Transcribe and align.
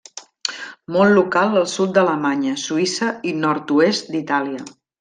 Molt 0.95 1.13
local 1.17 1.57
al 1.61 1.67
sud 1.73 1.93
d'Alemanya, 1.97 2.55
Suïssa 2.63 3.11
i 3.33 3.35
nord-oest 3.45 4.11
d'Itàlia. 4.17 4.65